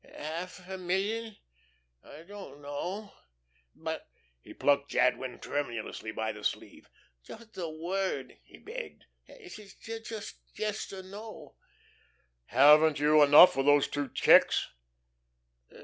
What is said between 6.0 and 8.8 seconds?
by the sleeve "just a word," he